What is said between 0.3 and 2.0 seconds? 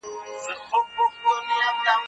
زه کتابونه لوستي دي!.